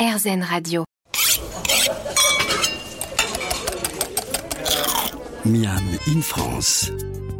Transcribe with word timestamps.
RZN 0.00 0.42
Radio. 0.42 0.84
Miam 5.44 5.78
in 6.08 6.22
France, 6.22 6.90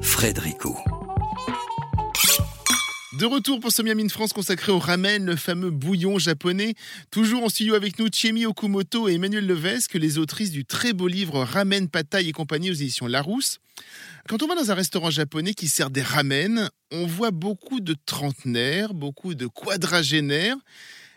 Frédérico. 0.02 0.76
De 3.18 3.24
retour 3.24 3.60
pour 3.60 3.72
ce 3.72 3.80
Miami 3.80 4.10
France 4.10 4.34
consacré 4.34 4.72
au 4.72 4.78
ramen, 4.78 5.24
le 5.24 5.36
fameux 5.36 5.70
bouillon 5.70 6.18
japonais. 6.18 6.74
Toujours 7.10 7.44
en 7.44 7.48
studio 7.48 7.74
avec 7.74 7.98
nous, 7.98 8.08
Chiemi 8.12 8.44
Okumoto 8.44 9.08
et 9.08 9.14
Emmanuel 9.14 9.46
Levesque, 9.46 9.94
les 9.94 10.18
autrices 10.18 10.50
du 10.50 10.66
très 10.66 10.92
beau 10.92 11.08
livre 11.08 11.42
Ramen, 11.42 11.88
Pataille 11.88 12.28
et 12.28 12.32
compagnie 12.32 12.70
aux 12.70 12.74
éditions 12.74 13.06
Larousse. 13.06 13.58
Quand 14.28 14.42
on 14.42 14.46
va 14.46 14.54
dans 14.54 14.70
un 14.70 14.74
restaurant 14.74 15.10
japonais 15.10 15.54
qui 15.54 15.66
sert 15.66 15.88
des 15.88 16.02
ramen, 16.02 16.68
on 16.92 17.06
voit 17.06 17.30
beaucoup 17.30 17.80
de 17.80 17.96
trentenaires, 18.04 18.92
beaucoup 18.92 19.34
de 19.34 19.46
quadragénaires. 19.46 20.58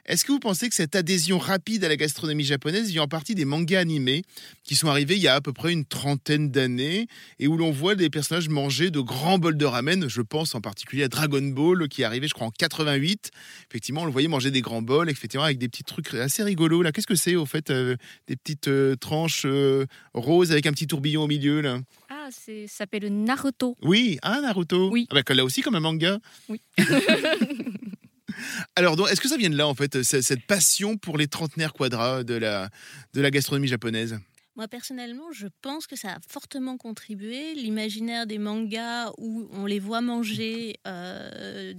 Est-ce 0.06 0.26
que 0.26 0.34
vous 0.34 0.40
pensez 0.40 0.68
que 0.68 0.76
cette 0.76 0.96
adhésion 0.96 1.38
rapide 1.38 1.86
à 1.86 1.88
la 1.88 1.96
gastronomie 1.96 2.44
japonaise 2.44 2.90
vient 2.90 3.04
en 3.04 3.08
partie 3.08 3.36
des 3.36 3.46
mangas 3.46 3.80
animés 3.80 4.24
qui 4.64 4.76
sont 4.76 4.90
arrivés 4.90 5.16
il 5.16 5.22
y 5.22 5.30
a 5.30 5.36
à 5.36 5.40
peu 5.40 5.54
près 5.54 5.72
une 5.72 5.86
trentaine 5.86 6.52
d'années 6.52 7.08
et 7.40 7.48
où 7.48 7.56
l'on 7.56 7.72
voit 7.72 7.96
des 7.96 8.10
personnages 8.10 8.50
manger 8.50 8.92
de 8.92 9.00
grands 9.00 9.38
bols 9.38 9.56
de 9.56 9.66
ramen? 9.66 10.10
Je 10.10 10.22
pense 10.22 10.56
en 10.56 10.62
particulier 10.62 11.04
à 11.04 11.08
Dragon 11.08 11.42
Ball 11.42 11.88
qui 11.88 12.02
est 12.02 12.06
arrivé, 12.06 12.28
je 12.28 12.34
crois, 12.34 12.48
en 12.48 12.52
88. 12.52 13.32
Effectivement, 13.70 14.02
on 14.02 14.06
le 14.06 14.12
voyait 14.12 14.28
manger 14.28 14.52
des 14.52 14.62
grands 14.62 14.82
bols, 14.82 15.10
effectivement, 15.10 15.46
avec 15.46 15.58
des 15.58 15.70
petits 15.70 15.86
trucs 15.86 16.14
assez 16.14 16.44
rigolos. 16.44 16.82
Là, 16.82 16.92
qu'est-ce 16.92 17.08
que 17.08 17.16
c'est 17.16 17.36
au 17.36 17.46
fait 17.46 17.70
euh, 17.70 17.96
Des 18.28 18.36
petites 18.36 18.68
euh, 18.68 18.98
tranches 18.98 19.44
euh, 19.46 19.86
roses 20.14 20.52
avec 20.52 20.66
un 20.66 20.74
petit 20.74 20.88
tourbillon 20.88 21.24
au 21.24 21.28
milieu 21.28 21.62
là? 21.62 21.80
Ah, 22.10 22.28
c'est 22.30 22.68
ça 22.68 22.80
s'appelle 22.80 23.08
Naruto. 23.24 23.78
Oui, 23.82 24.20
ah 24.22 24.42
Naruto. 24.42 24.90
Oui. 24.92 25.08
Ah 25.10 25.16
bah, 25.16 25.34
là 25.34 25.46
aussi 25.46 25.62
comme 25.62 25.76
un 25.76 25.80
manga. 25.80 26.20
Oui. 26.50 26.60
Alors, 28.76 28.96
donc, 28.96 29.10
est-ce 29.10 29.22
que 29.22 29.28
ça 29.30 29.38
vient 29.38 29.50
de 29.50 29.58
là, 29.58 29.68
en 29.68 29.76
fait, 29.76 30.04
cette 30.04 30.46
passion 30.46 30.98
pour 30.98 31.18
les 31.18 31.28
trentenaires 31.28 31.74
quadras 31.74 32.24
de 32.24 32.36
la, 32.36 32.70
de 33.14 33.22
la 33.22 33.32
gastronomie 33.32 33.68
japonaise? 33.68 34.20
Moi, 34.56 34.68
personnellement, 34.68 35.32
je 35.32 35.48
pense 35.62 35.88
que 35.88 35.96
ça 35.96 36.10
a 36.14 36.18
fortement 36.30 36.78
contribué. 36.78 37.56
L'imaginaire 37.56 38.28
des 38.28 38.38
mangas 38.38 39.12
où 39.18 39.48
on 39.52 39.66
les 39.66 39.80
voit 39.80 40.02
manger 40.02 40.76
euh, 40.88 41.74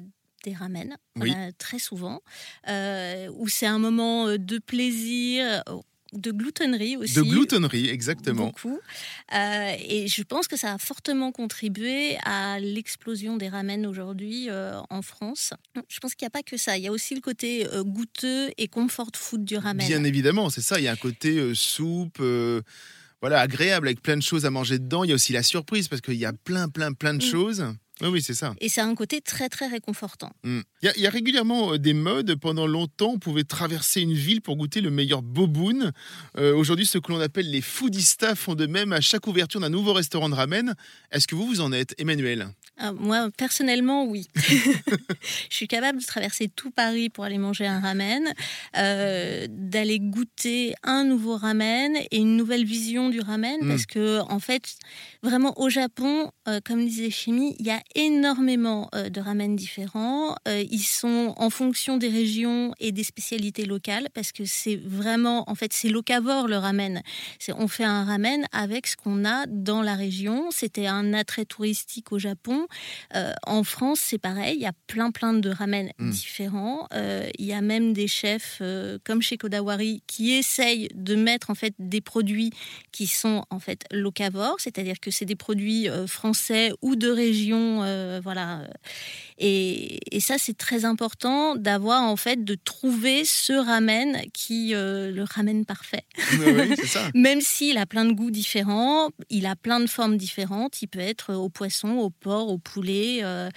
des 0.45 0.55
ramen, 0.55 0.97
Oui. 1.17 1.33
très 1.59 1.79
souvent, 1.79 2.21
euh, 2.69 3.31
où 3.35 3.49
c'est 3.49 3.67
un 3.67 3.79
moment 3.79 4.27
euh, 4.27 4.39
de 4.39 4.59
plaisir, 4.59 5.63
de 6.15 6.31
gloutonnerie 6.31 6.97
aussi. 6.97 7.15
De 7.15 7.23
gloutonnerie, 7.23 7.89
exactement. 7.89 8.47
Beaucoup. 8.47 8.79
Euh, 9.35 9.73
et 9.89 10.07
je 10.09 10.23
pense 10.23 10.49
que 10.49 10.57
ça 10.57 10.75
a 10.75 10.79
fortement 10.79 11.33
contribué 11.33 12.17
à 12.25 12.59
l'explosion 12.61 13.37
des 13.37 13.49
ramen 13.49 13.87
aujourd'hui 13.87 14.49
euh, 14.49 14.79
en 14.91 15.03
France. 15.03 15.53
Je 15.89 15.99
pense 16.01 16.15
qu'il 16.15 16.25
n'y 16.25 16.29
a 16.29 16.31
pas 16.31 16.43
que 16.43 16.57
ça. 16.57 16.77
Il 16.79 16.85
y 16.85 16.89
a 16.89 16.93
aussi 16.93 17.15
le 17.15 17.21
côté 17.21 17.67
euh, 17.67 17.83
goûteux 17.85 18.51
et 18.59 18.69
comfort 18.69 19.11
food 19.17 19.45
du 19.45 19.57
ramen. 19.57 19.87
Bien 19.87 20.05
évidemment, 20.05 20.51
c'est 20.51 20.61
ça. 20.63 20.79
Il 20.79 20.85
y 20.85 20.89
a 20.89 20.93
un 20.93 20.97
côté 20.97 21.55
soupe. 21.55 22.23
voilà, 23.21 23.41
agréable 23.41 23.87
avec 23.89 24.03
plein 24.03 24.17
de 24.17 24.23
choses 24.23 24.45
à 24.47 24.51
manger 24.51 24.79
dedans. 24.79 25.05
Il 25.05 25.09
y 25.09 25.13
a 25.13 25.15
aussi 25.17 25.33
la 25.33 25.43
surprise 25.43 25.89
parce 25.89 26.01
qu'il 26.03 26.15
y 26.15 26.25
a 26.27 26.33
plein, 26.33 26.69
plein, 26.69 26.93
plein 26.93 27.15
de 27.15 27.25
Mm. 27.25 27.31
choses. 27.31 27.65
Oui, 28.01 28.09
oui, 28.09 28.23
c'est 28.23 28.35
ça. 28.35 28.55
Et 28.61 28.69
ça 28.69 28.83
a 28.83 28.87
un 28.87 28.95
côté 28.95 29.21
très, 29.21 29.49
très 29.49 29.69
réconfortant. 29.69 30.31
Mm. 30.43 30.61
Il 30.83 30.87
y, 30.87 30.89
a- 30.89 30.93
il 30.97 31.03
y 31.03 31.07
a 31.07 31.11
régulièrement 31.11 31.75
euh, 31.75 31.79
des 31.79 31.95
modes. 31.95 32.35
Pendant 32.35 32.67
longtemps, 32.67 33.13
on 33.15 33.19
pouvait 33.19 33.45
traverser 33.45 34.01
une 34.01 34.15
ville 34.15 34.41
pour 34.43 34.57
goûter 34.57 34.81
le 34.81 34.91
meilleur 34.91 35.23
boboon. 35.23 35.93
Euh, 36.39 36.55
Aujourd'hui, 36.57 36.87
ce 36.87 36.99
que 36.99 37.13
l'on 37.13 37.21
appelle 37.21 37.51
les 37.51 37.61
foodistas 37.61 38.35
font 38.35 38.55
de 38.57 38.67
même 38.67 38.93
à 38.93 39.01
chaque 39.01 39.27
ouverture 39.29 39.61
d'un 39.61 39.69
nouveau 39.71 39.93
restaurant 39.93 40.29
de 40.29 40.35
ramen. 40.35 40.75
Est-ce 41.13 41.29
que 41.29 41.35
vous, 41.37 41.47
vous 41.47 41.61
en 41.61 41.71
êtes, 41.73 41.95
Emmanuel? 41.99 42.49
Ah, 42.79 42.91
moi, 42.93 43.29
personnellement, 43.37 44.05
oui. 44.07 44.27
je 44.35 45.55
suis 45.55 45.69
capable 45.69 46.01
de 46.01 46.05
traverser 46.05 46.49
tout 46.49 46.71
Paris 46.73 47.09
pour 47.11 47.23
aller 47.25 47.39
manger 47.39 47.67
un 47.67 47.79
ramen, 47.81 48.33
euh, 48.77 49.47
d'aller 49.49 50.01
goûter 50.01 50.75
un 50.83 51.05
nouveau 51.05 51.37
ramen 51.37 51.97
et 52.11 52.17
une 52.19 52.37
nouvelle 52.37 52.65
vision 52.65 53.09
du 53.11 53.21
ramen, 53.21 53.59
Mm. 53.63 53.69
parce 53.69 53.87
que, 53.87 54.21
en 54.23 54.41
fait, 54.41 54.75
vraiment 55.23 55.59
au 55.61 55.69
Japon, 55.69 56.31
euh, 56.49 56.61
comme 56.65 56.85
disait 56.85 57.11
Chimie, 57.11 57.55
il 57.61 57.67
y 57.67 57.71
a 57.71 57.81
énormément 57.95 58.89
euh, 58.95 59.09
de 59.09 59.21
ramen 59.21 59.57
différents. 59.57 60.35
Euh, 60.49 60.65
ils 60.71 60.83
sont 60.83 61.35
en 61.37 61.51
fonction 61.51 61.97
des 61.97 62.09
régions 62.09 62.75
et 62.81 62.93
des 62.93 63.05
spécialités 63.05 63.67
locales, 63.67 64.09
parce 64.15 64.33
que 64.33 64.45
c'est 64.45 64.77
vraiment, 64.77 65.49
en 65.49 65.55
fait, 65.55 65.73
c'est 65.73 65.89
locavore 65.89 66.49
le 66.49 66.57
ramen. 66.57 67.03
On 67.57 67.69
fait 67.69 67.85
un 67.85 68.05
ramen 68.05 68.47
avec 68.53 68.87
ce 68.87 68.97
qu'on 68.97 69.25
a 69.25 69.47
dans 69.47 69.83
la 69.83 69.95
région. 69.95 70.51
C'était 70.51 70.87
un 70.87 71.13
attrait 71.15 71.45
touristique 71.45 72.13
au 72.13 72.19
Japon. 72.19 72.67
Euh, 73.15 73.33
en 73.47 73.65
France, 73.65 74.01
c'est 74.03 74.19
pareil. 74.19 74.57
Il 74.57 74.63
y 74.63 74.67
a 74.67 74.73
plein, 74.87 75.11
plein 75.11 75.35
de 75.35 75.51
ramen 75.51 75.91
Mm. 75.99 76.11
différents. 76.11 76.87
Euh, 76.93 77.29
il 77.39 77.47
y 77.47 77.53
a 77.53 77.61
même 77.61 77.93
des 77.93 78.09
chefs 78.09 78.59
euh, 78.61 78.99
comme 79.05 79.23
chez 79.23 79.37
Kodawari 79.37 80.03
qui 80.07 80.33
essayent 80.33 80.89
de 80.95 81.15
mettre 81.15 81.51
en 81.51 81.55
fait 81.55 81.75
des 81.79 82.01
produits 82.01 82.51
qui 82.93 83.07
sont 83.07 83.45
en 83.51 83.59
fait 83.59 83.85
locavores, 83.91 84.57
c'est-à-dire 84.59 85.01
que 85.01 85.11
c'est 85.11 85.25
des 85.25 85.37
produits 85.37 85.89
français 86.07 86.73
ou 86.83 86.97
de 86.97 87.09
région, 87.09 87.74
euh, 87.83 88.21
voilà. 88.23 88.63
Et, 89.39 90.17
et 90.17 90.21
ça, 90.21 90.37
c'est 90.39 90.57
très 90.57 90.85
important 90.85 91.57
d'avoir 91.57 92.03
en 92.03 92.17
fait 92.17 92.45
de 92.45 92.55
trouver 92.55 93.25
ce 93.25 93.53
ramen 93.53 94.23
qui 94.33 94.75
euh, 94.75 95.11
le 95.11 95.25
ramen 95.25 95.65
parfait. 95.65 96.05
Oui, 96.39 96.75
c'est 96.77 96.87
ça. 96.87 97.11
Même 97.15 97.41
s'il 97.41 97.79
a 97.79 97.87
plein 97.87 98.05
de 98.05 98.13
goûts 98.13 98.31
différents, 98.31 99.09
il 99.31 99.47
a 99.47 99.57
plein 99.57 99.81
de 99.81 99.87
formes 99.87 100.17
différentes. 100.17 100.83
Il 100.83 100.89
peut 100.89 101.01
être 101.01 101.35
au 101.35 101.49
poisson, 101.49 101.97
au 101.99 102.11
porc, 102.11 102.49
au 102.49 102.59
poulet, 102.59 103.21
euh, 103.23 103.49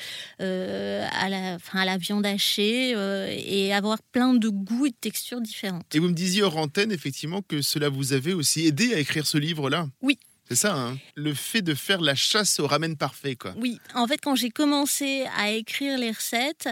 euh, 0.42 1.08
à, 1.12 1.30
la, 1.30 1.56
enfin, 1.56 1.80
à 1.80 1.86
la 1.86 1.98
viande 1.98 2.26
hachée, 2.26 2.94
euh, 2.96 3.28
et 3.30 3.74
avoir 3.74 4.02
plein 4.02 4.34
de 4.34 4.50
goûts 4.50 4.88
et 4.88 4.92
de 4.92 4.96
textures 5.00 5.42
différentes. 5.42 5.94
Et 5.96 6.00
vous 6.00 6.08
me 6.08 6.14
disiez 6.14 6.44
hors 6.44 6.58
antenne, 6.58 6.92
effectivement, 6.92 7.42
que 7.42 7.62
cela 7.62 7.90
vous 7.90 8.14
avait 8.14 8.34
aussi 8.34 8.66
aidé 8.66 8.94
à 8.94 9.00
écrire 9.00 9.28
ce 9.28 9.38
livre-là? 9.38 9.88
Oui. 10.02 10.18
C'est 10.50 10.56
ça, 10.56 10.76
hein 10.76 10.98
le 11.16 11.34
fait 11.34 11.62
de 11.62 11.74
faire 11.74 12.00
la 12.00 12.16
chasse 12.16 12.60
au 12.60 12.68
ramen 12.68 12.96
parfait, 12.96 13.36
quoi. 13.36 13.54
Oui, 13.58 13.80
en 13.96 14.08
fait, 14.08 14.20
quand 14.22 14.36
j'ai 14.36 14.50
commencé 14.52 15.26
à 15.36 15.52
écrire 15.52 15.98
les 15.98 16.12
recettes, 16.12 16.70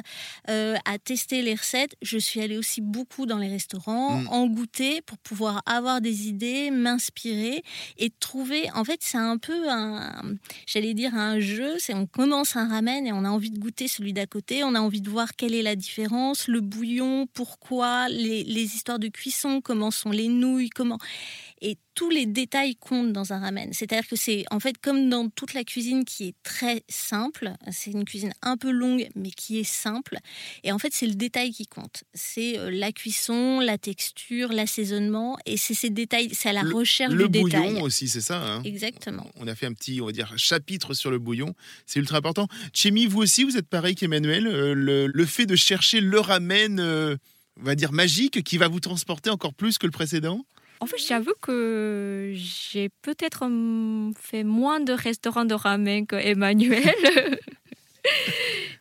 euh, 0.50 0.76
à 0.86 0.98
tester 1.00 1.42
les 1.42 1.56
recettes, 1.56 1.96
je 2.02 2.18
suis 2.18 2.42
allée 2.42 2.58
aussi 2.58 2.80
beaucoup 2.80 3.26
dans 3.26 3.38
les 3.40 3.48
restaurants, 3.50 4.20
Mm. 4.22 4.28
en 4.30 4.48
goûter 4.48 5.02
pour 5.02 5.18
pouvoir 5.18 5.62
avoir 5.66 6.00
des 6.00 6.28
idées, 6.28 6.70
m'inspirer 6.72 7.64
et 7.98 8.12
trouver. 8.12 8.70
En 8.76 8.84
fait, 8.86 9.00
c'est 9.02 9.18
un 9.18 9.38
peu 9.38 9.70
un, 9.70 10.36
j'allais 10.68 10.94
dire 10.94 11.16
un 11.16 11.40
jeu. 11.40 11.76
C'est 11.80 11.94
on 11.94 12.06
commence 12.06 12.56
un 12.56 12.68
ramen 12.70 13.06
et 13.08 13.12
on 13.12 13.26
a 13.26 13.30
envie 13.30 13.52
de 13.52 13.60
goûter 13.60 13.88
celui 13.88 14.14
d'à 14.14 14.26
côté. 14.28 14.64
On 14.64 14.76
a 14.76 14.80
envie 14.80 15.02
de 15.02 15.10
voir 15.10 15.36
quelle 15.36 15.54
est 15.54 15.64
la 15.64 15.76
différence, 15.76 16.48
le 16.48 16.62
bouillon, 16.62 17.28
pourquoi, 17.34 18.10
les, 18.10 18.44
les 18.44 18.76
histoires 18.76 19.00
de 19.00 19.08
cuisson, 19.08 19.60
comment 19.62 19.92
sont 19.92 20.12
les 20.12 20.28
nouilles, 20.28 20.70
comment 20.70 21.00
et 21.62 21.78
tous 21.96 22.10
les 22.10 22.26
détails 22.26 22.76
comptent 22.76 23.14
dans 23.14 23.32
un 23.34 23.40
ramen. 23.40 23.70
C'est-à-dire 23.72 24.08
que 24.08 24.16
c'est 24.18 24.44
en 24.52 24.60
fait 24.60 24.78
comme 24.78 25.10
dans 25.10 25.30
toute 25.30 25.54
la 25.54 25.64
cuisine 25.64 26.04
qui 26.06 26.26
est 26.28 26.36
très 26.44 26.84
simple. 26.90 27.54
C'est 27.72 27.92
une 27.92 28.04
cuisine 28.06 28.34
un 28.42 28.58
peu 28.58 28.70
longue, 28.70 29.08
mais 29.16 29.32
qui 29.32 29.60
est 29.60 29.64
simple. 29.64 30.18
Et 30.66 30.72
en 30.74 30.78
fait, 30.78 30.94
c'est 30.94 31.08
le 31.08 31.16
détail 31.16 31.52
qui 31.52 31.66
compte. 31.68 32.04
C'est 32.14 32.60
euh, 32.60 32.70
la 32.70 32.92
cuisson, 32.92 33.62
la 33.62 33.78
texture, 33.78 34.52
l'assaisonnement. 34.52 35.38
Et 35.46 35.56
c'est 35.58 35.74
ces 35.74 35.90
détails, 35.90 36.30
c'est 36.34 36.50
à 36.50 36.54
la 36.54 36.64
recherche 36.64 37.14
Le 37.14 37.30
du 37.30 37.40
bouillon 37.40 37.68
détail. 37.70 37.82
aussi, 37.82 38.10
c'est 38.10 38.22
ça. 38.22 38.42
hein? 38.46 38.62
Exactement. 38.64 39.26
On 39.38 39.48
a 39.48 39.56
fait 39.56 39.66
un 39.66 39.74
petit, 39.74 40.02
on 40.02 40.08
va 40.08 40.12
dire, 40.12 40.34
chapitre 40.38 40.94
sur 40.94 41.12
le 41.12 41.18
bouillon. 41.20 41.56
C'est 41.86 42.00
ultra 42.00 42.18
important. 42.18 42.48
Chemi, 42.74 43.06
vous 43.06 43.22
aussi, 43.22 43.44
vous 43.46 43.56
êtes 43.58 43.70
pareil 43.70 43.96
qu'Emmanuel. 43.96 44.48
euh, 44.48 44.74
le, 44.74 45.08
le 45.08 45.26
fait 45.26 45.46
de 45.46 45.56
chercher 45.56 46.02
le 46.02 46.20
ramen, 46.20 46.80
euh, 46.80 47.16
on 47.60 47.64
va 47.64 47.76
dire, 47.76 47.94
magique, 47.94 48.44
qui 48.44 48.58
va 48.58 48.68
vous 48.68 48.82
transporter 48.82 49.30
encore 49.30 49.54
plus 49.54 49.78
que 49.78 49.86
le 49.86 49.92
précédent? 49.92 50.46
En 50.80 50.86
fait, 50.88 50.98
j'avoue 50.98 51.34
que 51.42 52.32
j'ai 52.36 52.90
peut-être 53.02 53.44
hum, 53.44 54.14
fait 54.20 54.44
moins 54.44 54.80
de 54.80 54.94
restaurants 54.94 55.46
de 55.46 55.54
ramen 55.54 56.06
que 56.06 56.16
Emmanuel. 56.16 56.84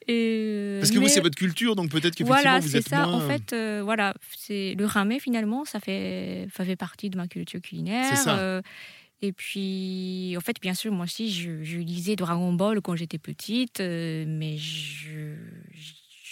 Et, 0.07 0.77
Parce 0.81 0.91
que 0.91 0.99
vous, 0.99 1.09
c'est 1.09 1.21
votre 1.21 1.37
culture, 1.37 1.77
donc 1.77 1.91
peut-être 1.91 2.15
qu'effectivement, 2.15 2.35
voilà, 2.43 2.61
vous 2.61 2.69
c'est 2.69 2.79
êtes 2.79 2.89
ça. 2.89 3.07
moins... 3.07 3.15
En 3.25 3.27
fait, 3.29 3.53
euh, 3.55 3.81
voilà, 3.83 4.15
c'est 4.37 4.75
le 4.79 4.85
ramen 4.85 5.19
finalement, 5.19 5.65
ça 5.65 5.81
fait, 5.81 6.47
ça 6.55 6.65
fait 6.65 6.77
partie 6.77 7.09
de 7.09 7.17
ma 7.17 7.27
culture 7.27 7.61
culinaire. 7.63 8.11
C'est 8.15 8.23
ça. 8.23 8.39
euh, 8.39 8.61
et 9.23 9.33
puis, 9.33 10.35
en 10.37 10.41
fait, 10.41 10.57
bien 10.61 10.75
sûr, 10.75 10.93
moi 10.93 11.05
aussi, 11.05 11.33
je, 11.33 11.63
je 11.63 11.79
lisais 11.79 12.17
Dragon 12.17 12.53
Ball 12.53 12.83
quand 12.83 12.97
j'étais 12.97 13.17
petite, 13.19 13.81
euh, 13.81 14.27
mais 14.29 14.59
je, 14.59 15.37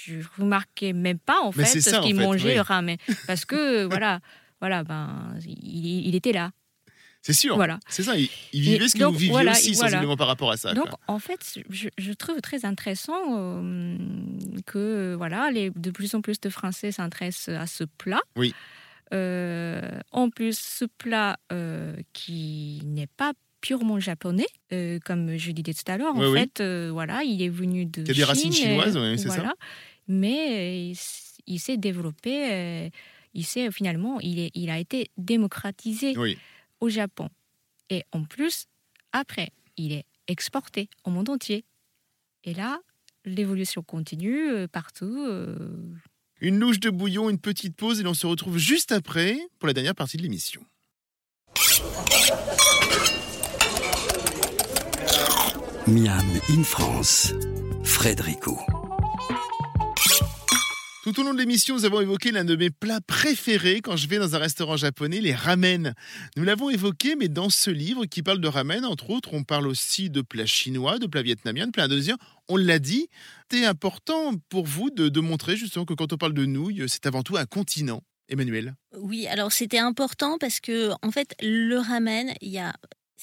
je 0.05 0.17
remarquais 0.39 0.93
même 0.93 1.19
pas 1.19 1.41
en 1.41 1.53
Mais 1.57 1.65
fait 1.65 1.81
ce 1.81 1.91
ça, 1.91 2.01
en 2.01 2.05
qu'il 2.05 2.15
fait, 2.17 2.23
mangeait 2.23 2.49
oui. 2.51 2.55
le 2.57 2.61
ramen, 2.61 2.97
parce 3.27 3.47
que 3.47 3.85
voilà, 3.89 4.21
voilà, 4.63 4.83
ben, 4.85 5.35
il, 5.45 6.07
il 6.07 6.15
était 6.15 6.33
là. 6.33 6.53
C'est 7.21 7.35
sûr. 7.35 7.55
Voilà. 7.57 7.79
C'est 7.89 8.03
ça. 8.03 8.17
Il, 8.17 8.29
il 8.53 8.63
vivait 8.63 8.89
ce 8.89 8.95
que 8.95 9.01
donc, 9.01 9.13
vous 9.13 9.19
viviez 9.19 9.33
voilà, 9.33 9.53
aussi, 9.53 9.75
voilà. 9.75 9.91
sensiblement 9.91 10.17
par 10.17 10.27
rapport 10.29 10.51
à 10.51 10.57
ça. 10.57 10.73
Donc, 10.75 10.89
quoi. 10.89 10.99
en 11.07 11.19
fait, 11.19 11.41
je, 11.71 11.89
je 11.97 12.13
trouve 12.15 12.41
très 12.41 12.65
intéressant 12.65 13.15
euh, 13.37 13.97
que 14.67 15.15
voilà, 15.17 15.51
les, 15.53 15.71
de 15.71 15.91
plus 15.91 16.15
en 16.15 16.21
plus 16.21 16.41
de 16.41 16.49
Français 16.49 16.91
s'intéressent 16.91 17.55
à 17.61 17.67
ce 17.67 17.85
plat. 17.85 18.21
Oui. 18.37 18.55
Euh, 19.13 20.01
en 20.11 20.31
plus, 20.31 20.59
ce 20.59 20.85
plat 20.85 21.39
euh, 21.53 21.95
qui 22.13 22.81
n'est 22.87 23.07
pas 23.07 23.35
purement 23.61 24.01
japonais, 24.01 24.47
comme 25.05 25.37
je 25.37 25.53
disais 25.53 25.75
tout 25.75 25.93
à 25.93 25.99
l'heure. 25.99 26.15
Oui, 26.17 26.27
en 26.27 26.33
oui. 26.33 26.41
fait, 26.41 26.89
voilà, 26.89 27.23
il 27.23 27.41
est 27.43 27.49
venu 27.49 27.85
de 27.87 28.03
Il 28.03 28.09
y 28.09 28.11
a 28.11 28.15
des 28.15 28.25
racines 28.25 28.53
Chine, 28.53 28.71
chinoises, 28.71 28.97
euh, 28.97 29.13
oui, 29.13 29.19
c'est 29.19 29.29
ça. 29.29 29.35
voilà. 29.37 29.55
Mais 30.09 30.39
euh, 30.51 30.75
il, 30.89 30.93
s- 30.93 31.37
il 31.47 31.61
s'est 31.61 31.77
développé. 31.77 32.91
Il 33.35 33.45
s'est 33.47 33.71
finalement, 33.71 34.21
il, 34.21 34.39
est, 34.39 34.51
il 34.55 34.71
a 34.71 34.79
été 34.79 35.11
démocratisé 35.17 36.17
Oui. 36.17 36.39
au 36.81 36.89
Japon. 36.89 37.29
Et 37.91 38.05
en 38.13 38.25
plus, 38.25 38.67
après, 39.13 39.51
il 39.77 39.93
est 39.93 40.05
exporté 40.29 40.89
au 41.05 41.11
monde 41.11 41.29
entier. 41.31 41.65
Et 42.45 42.55
là, 42.55 42.81
l'évolution 43.25 43.83
continue 43.83 44.51
euh, 44.51 44.69
partout. 44.69 45.25
euh, 45.29 45.57
Une 46.41 46.59
louche 46.59 46.81
de 46.81 46.91
bouillon, 46.91 47.31
une 47.31 47.39
petite 47.39 47.77
pause 47.77 48.01
et 48.01 48.03
l'on 48.03 48.15
se 48.15 48.27
retrouve 48.27 48.59
juste 48.59 48.93
après 48.93 49.39
pour 49.59 49.67
la 49.67 49.73
dernière 49.75 49.95
partie 49.95 50.17
de 50.17 50.23
l'émission. 50.23 50.65
Miam 55.87 56.25
in 56.51 56.63
France, 56.65 57.33
Frédérico. 57.85 58.59
Tout 61.03 61.19
au 61.19 61.25
long 61.25 61.35
de 61.35 61.39
l'émission, 61.41 61.75
nous 61.75 61.85
avons 61.85 62.01
évoqué 62.01 62.31
l'un 62.31 62.45
de 62.45 62.55
mes 62.55 62.71
plats 62.71 63.01
préférés 63.01 63.81
quand 63.81 63.97
je 63.97 64.07
vais 64.07 64.19
dans 64.19 64.37
un 64.37 64.39
restaurant 64.39 64.77
japonais, 64.77 65.21
les 65.21 65.35
ramen. 65.35 65.95
Nous 66.37 66.45
l'avons 66.45 66.71
évoqué, 66.71 67.17
mais 67.17 67.27
dans 67.27 67.51
ce 67.51 67.71
livre 67.71 68.07
qui 68.07 68.23
parle 68.23 68.41
de 68.41 68.47
ramen, 68.47 68.85
entre 68.85 69.11
autres, 69.11 69.31
on 69.33 69.43
parle 69.43 69.67
aussi 69.67 70.11
de 70.11 70.23
plats 70.23 70.47
chinois, 70.47 71.01
de 71.01 71.09
plats 71.09 71.23
vietnamiens, 71.23 71.67
de 71.67 71.73
plats 71.73 71.87
indonésiens. 71.87 72.19
On 72.49 72.57
l'a 72.57 72.79
dit, 72.79 73.09
c'est 73.51 73.65
important 73.65 74.35
pour 74.49 74.65
vous 74.65 74.91
de, 74.91 75.09
de 75.09 75.21
montrer 75.21 75.57
justement 75.57 75.85
que 75.85 75.95
quand 75.95 76.13
on 76.13 76.19
parle 76.19 76.35
de 76.35 76.47
nouilles, 76.47 76.85
c'est 76.87 77.07
avant 77.07 77.25
tout 77.25 77.37
un 77.37 77.47
continent. 77.47 78.05
Emmanuel 78.29 78.77
Oui, 78.97 79.27
alors 79.27 79.51
c'était 79.51 79.79
important 79.79 80.39
parce 80.39 80.61
que 80.61 80.93
en 81.03 81.11
fait 81.11 81.35
le 81.43 81.79
ramen, 81.79 82.33
il 82.41 82.51
y 82.51 82.59
a 82.59 82.73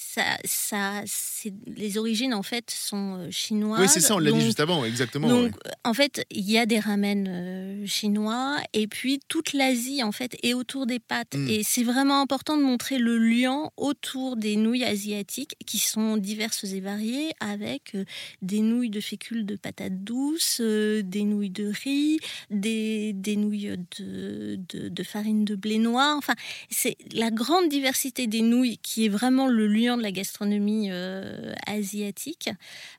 ça, 0.02 0.22
ça, 0.44 1.02
c'est- 1.04 1.52
les 1.66 1.98
origines 1.98 2.32
en 2.32 2.42
fait 2.42 2.70
sont 2.70 3.16
euh, 3.16 3.30
chinoises. 3.30 3.80
Oui, 3.80 3.86
c'est 3.88 4.00
ça, 4.00 4.14
on 4.16 4.18
l'a 4.18 4.32
dit 4.32 4.40
juste 4.40 4.58
avant, 4.58 4.84
exactement. 4.84 5.28
Donc, 5.28 5.54
ouais. 5.54 5.72
en 5.84 5.92
fait, 5.92 6.24
il 6.30 6.50
y 6.50 6.56
a 6.56 6.64
des 6.64 6.78
ramen 6.80 7.28
euh, 7.28 7.86
chinois 7.86 8.56
et 8.72 8.86
puis 8.86 9.20
toute 9.28 9.52
l'Asie, 9.52 10.02
en 10.02 10.10
fait, 10.10 10.36
est 10.42 10.54
autour 10.54 10.86
des 10.86 10.98
pâtes. 11.00 11.34
Mm. 11.36 11.48
Et 11.50 11.62
c'est 11.62 11.82
vraiment 11.82 12.20
important 12.22 12.56
de 12.56 12.62
montrer 12.62 12.98
le 12.98 13.18
lien 13.18 13.70
autour 13.76 14.36
des 14.36 14.56
nouilles 14.56 14.84
asiatiques 14.84 15.54
qui 15.66 15.78
sont 15.78 16.16
diverses 16.16 16.64
et 16.64 16.80
variées 16.80 17.32
avec 17.38 17.94
euh, 17.94 18.04
des 18.40 18.60
nouilles 18.60 18.90
de 18.90 19.00
fécule 19.00 19.44
de 19.44 19.56
patates 19.56 20.02
douces, 20.02 20.58
euh, 20.60 21.02
des 21.02 21.24
nouilles 21.24 21.50
de 21.50 21.70
riz, 21.84 22.18
des, 22.50 23.12
des 23.12 23.36
nouilles 23.36 23.76
de, 23.98 24.58
de, 24.70 24.88
de 24.88 25.02
farine 25.02 25.44
de 25.44 25.54
blé 25.56 25.78
noir. 25.78 26.16
Enfin, 26.16 26.34
c'est 26.70 26.96
la 27.12 27.30
grande 27.30 27.68
diversité 27.68 28.26
des 28.26 28.40
nouilles 28.42 28.78
qui 28.78 29.04
est 29.04 29.08
vraiment 29.08 29.46
le 29.46 29.66
lien 29.66 29.89
de 29.96 30.02
la 30.02 30.12
gastronomie 30.12 30.88
euh, 30.90 31.54
asiatique. 31.66 32.50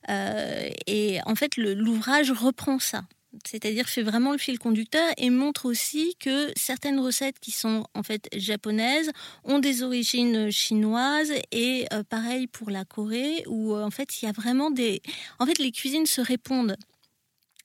Euh, 0.09 0.69
et 0.88 1.19
en 1.25 1.35
fait, 1.35 1.57
l'ouvrage 1.57 2.31
reprend 2.31 2.79
ça. 2.79 3.03
C'est-à-dire 3.45 3.88
fait 3.88 4.01
vraiment 4.01 4.33
le 4.33 4.38
fil 4.38 4.59
conducteur 4.59 5.07
et 5.17 5.29
montre 5.29 5.65
aussi 5.65 6.15
que 6.19 6.51
certaines 6.57 6.99
recettes 6.99 7.39
qui 7.39 7.51
sont 7.51 7.85
en 7.93 8.03
fait 8.03 8.27
japonaises 8.35 9.09
ont 9.45 9.59
des 9.59 9.83
origines 9.83 10.51
chinoises 10.51 11.31
et 11.53 11.85
euh, 11.93 12.03
pareil 12.03 12.47
pour 12.47 12.69
la 12.69 12.83
Corée 12.83 13.45
où 13.47 13.73
en 13.73 13.89
fait 13.89 14.21
il 14.21 14.25
y 14.25 14.27
a 14.27 14.33
vraiment 14.33 14.69
des 14.69 15.01
en 15.39 15.45
fait 15.45 15.59
les 15.59 15.71
cuisines 15.71 16.07
se 16.07 16.19
répondent 16.19 16.75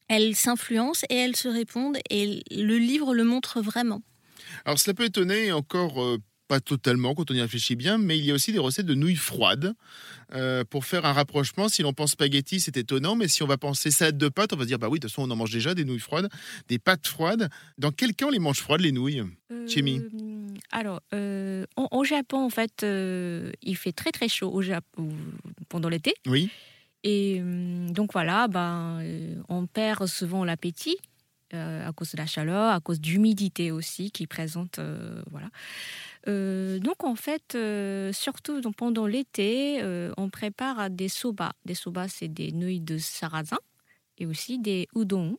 elles 0.06 0.36
s'influencent 0.36 1.04
et 1.10 1.16
elles 1.16 1.34
se 1.34 1.48
répondent 1.48 1.98
et 2.10 2.44
le 2.52 2.78
livre 2.78 3.12
le 3.12 3.24
montre 3.24 3.60
vraiment. 3.60 4.02
Alors 4.64 4.78
cela 4.78 4.94
peut 4.94 5.06
étonner 5.06 5.50
encore 5.50 5.98
pas 6.48 6.60
totalement 6.60 7.14
quand 7.14 7.30
on 7.30 7.34
y 7.34 7.40
réfléchit 7.40 7.76
bien, 7.76 7.98
mais 7.98 8.18
il 8.18 8.24
y 8.24 8.30
a 8.30 8.34
aussi 8.34 8.52
des 8.52 8.58
recettes 8.58 8.86
de 8.86 8.94
nouilles 8.94 9.16
froides. 9.16 9.74
Euh, 10.34 10.64
pour 10.64 10.84
faire 10.84 11.04
un 11.04 11.12
rapprochement, 11.12 11.68
si 11.68 11.82
l'on 11.82 11.92
pense 11.92 12.12
spaghetti, 12.12 12.58
c'est 12.60 12.76
étonnant, 12.76 13.14
mais 13.16 13.28
si 13.28 13.42
on 13.42 13.46
va 13.46 13.56
penser 13.58 13.90
salade 13.90 14.18
de 14.18 14.28
pâtes, 14.28 14.52
on 14.52 14.56
va 14.56 14.62
se 14.62 14.68
dire 14.68 14.78
bah 14.78 14.88
oui, 14.88 14.98
de 14.98 15.06
toute 15.06 15.12
façon 15.14 15.28
on 15.28 15.30
en 15.32 15.36
mange 15.36 15.50
déjà 15.52 15.74
des 15.74 15.84
nouilles 15.84 15.98
froides, 16.00 16.28
des 16.68 16.78
pâtes 16.78 17.06
froides. 17.06 17.48
Dans 17.78 17.92
quel 17.92 18.14
cas 18.14 18.26
on 18.26 18.30
les 18.30 18.38
mange 18.38 18.58
froides 18.60 18.80
les 18.80 18.92
nouilles 18.92 19.22
Chimie. 19.68 20.00
Euh, 20.00 20.48
alors, 20.72 21.00
euh, 21.14 21.64
en- 21.76 21.88
au 21.92 22.04
Japon, 22.04 22.38
en 22.44 22.50
fait, 22.50 22.82
euh, 22.82 23.52
il 23.62 23.76
fait 23.76 23.92
très 23.92 24.10
très 24.10 24.28
chaud 24.28 24.50
au 24.52 24.62
Japon 24.62 25.10
pendant 25.68 25.88
l'été. 25.88 26.14
Oui. 26.26 26.50
Et 27.04 27.38
euh, 27.40 27.88
donc 27.90 28.12
voilà, 28.12 28.48
ben, 28.48 28.98
euh, 29.02 29.34
on 29.48 29.66
perd 29.66 30.06
souvent 30.06 30.44
l'appétit 30.44 30.96
euh, 31.54 31.86
à 31.88 31.92
cause 31.92 32.10
de 32.10 32.16
la 32.16 32.26
chaleur, 32.26 32.72
à 32.72 32.80
cause 32.80 33.00
d'humidité 33.00 33.70
aussi 33.70 34.10
qui 34.10 34.26
présente. 34.26 34.80
euh, 34.80 35.22
voilà. 35.30 35.48
Euh, 36.28 36.78
donc 36.80 37.04
en 37.04 37.14
fait, 37.14 37.54
euh, 37.54 38.12
surtout 38.12 38.60
donc, 38.60 38.76
pendant 38.76 39.06
l'été, 39.06 39.80
euh, 39.82 40.12
on 40.16 40.28
prépare 40.28 40.90
des 40.90 41.08
soba. 41.08 41.52
Des 41.64 41.74
soba, 41.74 42.08
c'est 42.08 42.28
des 42.28 42.52
nouilles 42.52 42.80
de 42.80 42.98
sarrasin 42.98 43.58
et 44.18 44.26
aussi 44.26 44.58
des 44.58 44.88
udon, 44.94 45.38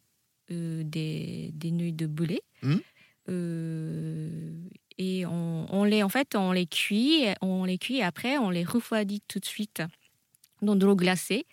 des, 0.49 1.51
des 1.53 1.71
nouilles 1.71 1.93
de 1.93 2.07
boulet. 2.07 2.41
Euh, 3.29 4.53
et 4.97 5.25
on, 5.25 5.65
on 5.69 5.83
les, 5.83 6.03
en 6.03 6.09
fait, 6.09 6.35
on 6.35 6.51
les 6.53 6.67
cuit, 6.67 7.25
on 7.41 7.65
les 7.65 7.77
cuit 7.77 7.97
et 7.97 8.03
après 8.03 8.37
on 8.37 8.49
les 8.49 8.63
refroidit 8.63 9.21
tout 9.27 9.39
de 9.39 9.45
suite 9.45 9.81
dans 10.61 10.75
de 10.75 10.85
l'eau 10.85 10.95
glacée. 10.95 11.45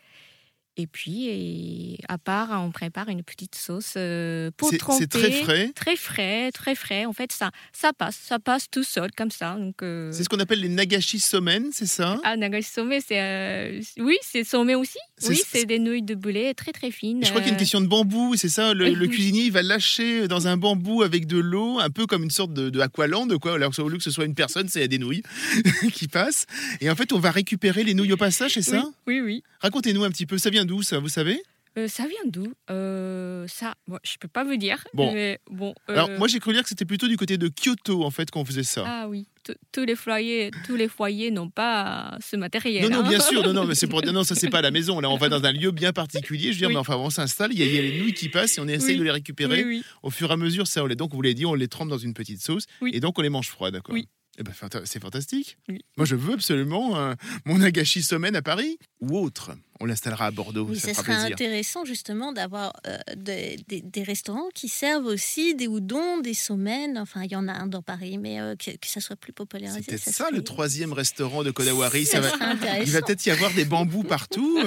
Et 0.76 0.88
puis, 0.88 1.28
et 1.28 1.98
à 2.08 2.18
part, 2.18 2.50
on 2.60 2.72
prépare 2.72 3.08
une 3.08 3.22
petite 3.22 3.54
sauce 3.54 3.94
euh, 3.96 4.50
pour 4.56 4.70
C'est 4.70 4.78
tremper. 4.78 5.02
c'est 5.02 5.06
très 5.10 5.30
frais. 5.30 5.70
Très 5.74 5.96
frais, 5.96 6.50
très 6.50 6.74
frais. 6.74 7.04
En 7.04 7.12
fait, 7.12 7.30
ça, 7.30 7.50
ça 7.72 7.92
passe, 7.92 8.16
ça 8.16 8.40
passe 8.40 8.68
tout 8.68 8.82
seul 8.82 9.10
comme 9.16 9.30
ça. 9.30 9.54
Donc, 9.54 9.82
euh, 9.82 10.10
C'est 10.10 10.24
ce 10.24 10.28
qu'on 10.28 10.40
appelle 10.40 10.60
les 10.60 10.68
nagashi 10.68 11.20
somen, 11.20 11.68
c'est 11.72 11.86
ça? 11.86 12.18
Ah, 12.24 12.36
nagashi 12.36 12.68
sommet, 12.68 13.00
c'est 13.00 13.20
euh, 13.20 13.80
oui, 13.98 14.16
c'est 14.22 14.42
sommet 14.42 14.74
aussi? 14.74 14.98
Oui, 15.28 15.40
c'est- 15.48 15.64
des 15.64 15.78
nouilles 15.78 16.02
de 16.02 16.14
boulet 16.14 16.54
très 16.54 16.72
très 16.72 16.90
fines. 16.90 17.20
Je 17.24 17.28
crois 17.28 17.40
qu'il 17.40 17.46
y 17.46 17.50
a 17.50 17.52
une 17.52 17.56
euh, 17.56 17.58
question 17.58 17.80
de 17.80 17.86
bambou, 17.86 18.34
c'est 18.36 18.48
ça 18.48 18.74
le, 18.74 18.90
le 18.90 19.06
cuisinier, 19.08 19.44
il 19.44 19.52
va 19.52 19.62
lâcher 19.62 20.26
dans 20.28 20.48
un 20.48 20.56
bambou 20.56 21.02
avec 21.02 21.26
de 21.26 21.38
l'eau, 21.38 21.78
un 21.78 21.90
peu 21.90 22.06
comme 22.06 22.24
une 22.24 22.30
sorte 22.30 22.52
de, 22.52 22.68
de 22.70 22.80
aqualand, 22.80 23.28
quoi. 23.40 23.54
Alors, 23.54 23.72
au 23.78 23.88
lieu 23.88 23.96
que 23.98 24.02
ce 24.02 24.10
soit 24.10 24.24
une 24.24 24.34
personne, 24.34 24.68
c'est 24.68 24.86
des 24.88 24.98
nouilles 24.98 25.22
qui 25.92 26.08
passent. 26.08 26.46
Et 26.80 26.90
en 26.90 26.96
fait, 26.96 27.12
on 27.12 27.18
va 27.18 27.30
récupérer 27.30 27.84
les 27.84 27.94
nouilles 27.94 28.12
au 28.12 28.16
passage, 28.16 28.54
c'est 28.54 28.62
ça? 28.62 28.84
Oui, 29.06 29.20
oui. 29.20 29.22
oui. 29.24 29.42
Racontez-nous 29.60 30.04
un 30.04 30.10
petit 30.10 30.26
peu, 30.26 30.36
ça 30.38 30.50
vient 30.50 30.64
d'où 30.64 30.82
ça, 30.82 30.98
vous 30.98 31.08
savez? 31.08 31.40
Euh, 31.76 31.88
ça 31.88 32.04
vient 32.04 32.16
d'où? 32.26 32.52
Euh, 32.70 33.46
Ça, 33.48 33.74
bon, 33.88 33.98
je 34.04 34.16
peux 34.20 34.28
pas 34.28 34.44
vous 34.44 34.56
dire. 34.56 34.84
Bon. 34.94 35.12
Mais 35.12 35.40
bon. 35.50 35.74
Alors, 35.88 36.08
euh, 36.08 36.18
moi, 36.18 36.28
j'ai 36.28 36.38
cru 36.38 36.52
lire 36.52 36.62
que 36.62 36.68
c'était 36.68 36.84
plutôt 36.84 37.08
du 37.08 37.16
côté 37.16 37.36
de 37.36 37.48
Kyoto, 37.48 38.04
en 38.04 38.10
fait, 38.10 38.30
qu'on 38.30 38.44
faisait 38.44 38.62
ça. 38.62 38.84
Ah 38.86 39.08
oui, 39.08 39.26
Tous- 39.72 39.84
les 39.84 39.96
foyers, 39.96 40.50
tous 40.66 40.76
les 40.76 40.88
foyers 40.88 41.30
n'ont 41.30 41.50
pas 41.50 42.16
ce 42.24 42.36
matériel. 42.36 42.84
Non, 42.84 42.98
non, 43.00 43.04
hein. 43.04 43.08
bien 43.08 43.20
sûr, 43.20 43.42
non, 43.42 43.52
non, 43.52 43.64
mais 43.66 43.74
c'est 43.74 43.88
pour 43.88 44.00
dire, 44.02 44.12
non, 44.12 44.22
ça 44.24 44.34
c'est 44.34 44.48
pas 44.50 44.58
à 44.58 44.62
la 44.62 44.70
maison. 44.70 45.00
Là, 45.00 45.10
on 45.10 45.16
va 45.16 45.28
dans 45.28 45.44
un 45.44 45.52
lieu 45.52 45.70
bien 45.72 45.92
particulier. 45.92 46.44
Je 46.44 46.52
veux 46.52 46.58
dire, 46.58 46.68
Oui. 46.68 46.74
mais 46.74 46.80
enfin, 46.80 46.96
on 46.96 47.10
s'installe, 47.10 47.52
il 47.52 47.58
y, 47.58 47.62
a- 47.62 47.66
il 47.66 47.74
y 47.74 47.78
a 47.78 47.82
les 47.82 47.98
nouilles 48.00 48.14
qui 48.14 48.28
passent 48.28 48.56
et 48.56 48.60
on 48.60 48.68
essaye 48.68 48.92
Oui. 48.94 48.98
de 49.00 49.04
les 49.04 49.10
récupérer 49.10 49.64
Oui, 49.64 49.84
au 50.02 50.10
fur 50.10 50.30
et 50.30 50.32
à 50.32 50.36
mesure. 50.36 50.66
Ça, 50.68 50.82
on 50.84 50.86
les, 50.86 50.94
donc, 50.96 51.12
vous 51.12 51.20
l'avez 51.22 51.34
dit, 51.34 51.44
on 51.44 51.54
les 51.54 51.68
trempe 51.68 51.88
dans 51.88 51.98
une 51.98 52.14
petite 52.14 52.40
sauce 52.40 52.64
et 52.86 53.00
donc 53.00 53.18
on 53.18 53.22
les 53.22 53.28
mange 53.30 53.48
froides. 53.48 53.80
Quoi. 53.82 53.94
Oui. 53.94 54.08
Eh 54.38 54.42
ben, 54.42 54.52
c'est 54.84 55.00
fantastique. 55.00 55.58
Oui. 55.68 55.80
Moi, 55.96 56.06
je 56.06 56.16
veux 56.16 56.34
absolument 56.34 56.96
euh, 56.98 57.14
mon 57.44 57.60
agashi 57.62 58.02
semaine 58.02 58.34
à 58.34 58.42
Paris 58.42 58.78
ou 59.00 59.16
autre. 59.18 59.52
On 59.80 59.86
l'installera 59.86 60.26
à 60.26 60.30
Bordeaux, 60.30 60.66
Oui, 60.68 60.78
ça, 60.78 60.92
plaisir. 61.02 61.24
intéressant 61.26 61.84
justement 61.84 62.32
d'avoir 62.32 62.72
euh, 62.86 62.96
des, 63.16 63.56
des- 63.68 63.80
des 63.82 64.02
restaurants 64.02 64.48
qui 64.54 64.68
servent 64.68 65.06
aussi 65.06 65.54
des 65.54 65.66
udons, 65.66 66.18
des 66.20 66.34
sommen. 66.34 66.96
Enfin, 66.98 67.22
il 67.24 67.32
y 67.32 67.36
en 67.36 67.46
a 67.48 67.52
un 67.52 67.66
dans 67.66 67.82
Paris, 67.82 68.18
mais 68.18 68.40
euh, 68.40 68.56
que, 68.56 68.70
que 68.72 68.86
ça 68.86 69.00
soit 69.00 69.16
plus 69.16 69.32
popularisé. 69.32 69.80
C'est 69.80 69.86
peut-être 69.92 70.02
ça, 70.02 70.12
serait- 70.12 70.30
le 70.32 70.42
troisième 70.42 70.92
restaurant 70.92 71.42
de 71.44 71.50
Kodawari. 71.50 72.04
Ça 72.06 72.20
Ça 72.22 72.36
va- 72.36 72.78
Il 72.80 72.90
va 72.90 73.02
peut-être 73.02 73.24
y 73.26 73.30
avoir 73.30 73.52
des 73.52 73.64
bambous 73.64 74.04
partout. 74.04 74.58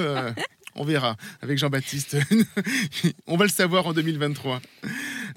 on 0.76 0.84
verra 0.86 1.18
avec 1.42 1.58
Jean-Baptiste. 1.58 2.18
on 3.28 3.36
va 3.38 3.46
le 3.46 3.52
savoir 3.52 3.88
en 3.88 3.94
2023. 3.94 4.62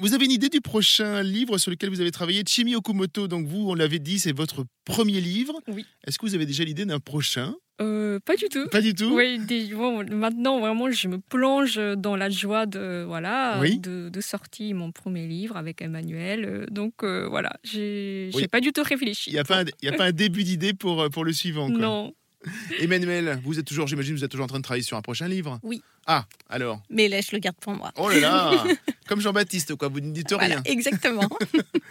Vous 0.01 0.15
avez 0.15 0.25
une 0.25 0.31
idée 0.33 0.49
du 0.49 0.61
prochain 0.63 1.23
livre 1.23 1.59
sur 1.59 1.71
lequel 1.71 1.91
vous 1.91 2.01
avez 2.01 2.11
travaillé? 2.11 2.43
Chimi 2.47 2.75
Okumoto, 2.75 3.29
donc 3.29 3.47
vous, 3.47 3.69
on 3.71 3.75
l'avait 3.75 3.99
dit, 3.99 4.19
c'est 4.19 4.33
votre 4.35 4.65
premier 4.87 5.21
livre. 5.21 5.61
Oui. 5.69 5.85
Est-ce 6.07 6.19
que 6.19 6.25
vous 6.25 6.35
avez 6.35 6.47
déjà 6.47 6.65
l'idée 6.65 6.87
d'un 6.87 7.01
prochain? 7.01 7.55
Euh, 7.83 8.19
pas 8.25 8.37
du 8.37 8.47
tout. 8.51 8.67
Pas 8.69 8.81
du 8.83 8.95
tout? 8.95 9.11
Oui, 9.15 9.39
des- 9.39 9.69
bon, 9.75 10.05
maintenant 10.15 10.61
vraiment 10.61 10.91
je 10.91 11.09
me 11.09 11.17
plonge 11.19 11.77
dans 11.97 12.15
la 12.15 12.29
joie 12.29 12.67
de 12.67 13.05
voilà 13.07 13.59
Oui. 13.61 13.79
de, 13.79 14.11
de 14.11 14.21
sortir 14.21 14.75
mon 14.77 14.93
premier 14.93 15.27
livre 15.27 15.57
avec 15.57 15.81
Emmanuel. 15.81 16.45
Euh, 16.45 16.67
Donc 16.71 17.03
euh, 17.03 17.27
voilà, 17.29 17.53
j'ai 17.63 18.31
Oui. 18.35 18.49
pas 18.49 18.61
du 18.61 18.73
tout 18.73 18.83
réfléchi. 18.83 19.31
Il 19.31 19.33
n'y 19.35 19.39
a, 19.39 19.45
pas 19.45 19.61
un- 19.61 19.65
il 19.83 19.87
y 19.87 19.89
a 19.89 19.93
pas 19.93 20.05
un 20.07 20.13
début 20.13 20.45
d'idée 20.45 20.75
pour, 20.75 21.09
pour 21.11 21.25
le 21.25 21.33
suivant. 21.33 21.69
quoi. 21.71 21.79
Non, 21.79 22.13
Emmanuel, 22.81 23.41
vous 23.45 23.59
êtes 23.59 23.67
toujours, 23.67 23.87
j'imagine, 23.87 24.15
vous 24.15 24.25
êtes 24.25 24.31
toujours 24.31 24.45
en 24.45 24.49
train 24.49 24.59
de 24.59 24.65
travailler 24.65 24.83
sur 24.83 24.97
un 24.97 25.03
prochain 25.03 25.29
livre? 25.29 25.59
Oui. 25.63 25.83
Ah, 26.07 26.27
alors? 26.49 26.81
Mais 26.89 27.09
là, 27.09 27.21
je 27.21 27.29
le 27.33 27.39
garde 27.39 27.57
pour 27.61 27.75
moi. 27.75 27.93
Oh 27.97 28.09
là 28.09 28.19
là 28.21 28.65
Comme 29.09 29.21
Jean-Baptiste, 29.21 29.75
quoi, 29.77 29.89
vous 29.89 30.01
ne 30.01 30.13
dites 30.13 30.33
Voilà, 30.33 30.47
rien. 30.57 30.63
exactement. 30.65 31.29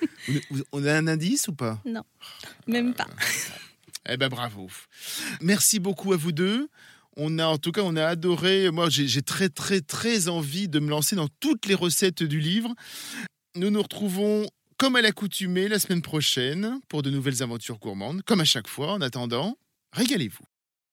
On 0.72 0.86
a 0.86 0.94
un 0.94 1.08
indice 1.08 1.48
ou 1.48 1.53
pas? 1.53 1.82
Même 2.68 2.94
pas. 2.94 3.08
Eh 4.10 4.18
ben 4.18 4.27
bravo. 4.29 4.70
Merci 5.41 5.79
beaucoup 5.79 6.13
à 6.13 6.18
vous 6.18 6.32
deux. 6.32 6.70
On 7.15 7.38
a 7.38 7.46
en 7.46 7.58
tout 7.58 7.72
cas 7.72 7.82
on 7.84 7.96
a 7.96 8.06
adoré. 8.06 8.72
Moi 8.72 8.89
j'ai 8.89 9.22
très 9.22 9.50
très 9.50 9.82
très 9.82 10.29
envie 10.29 10.68
de 10.68 10.79
me 10.79 10.89
lancer 10.89 11.15
dans 11.15 11.27
toutes 11.39 11.65
les 11.65 11.75
recettes 11.75 12.24
du 12.24 12.39
livre. 12.39 12.74
Nous 13.56 13.70
nous 13.70 13.82
retrouvons 13.82 14.48
comme 14.77 14.96
à 14.96 15.01
l'accoutumée 15.01 15.68
la 15.68 15.79
semaine 15.79 16.01
prochaine 16.01 16.79
pour 16.88 17.03
de 17.03 17.10
nouvelles 17.10 17.44
aventures 17.44 17.77
gourmandes, 17.77 18.22
comme 18.24 18.39
à 18.41 18.46
chaque 18.46 18.68
fois. 18.68 18.94
En 18.94 19.01
attendant, 19.01 19.58
régalez-vous. 19.93 20.49